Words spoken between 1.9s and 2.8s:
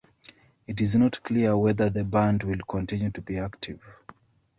the band will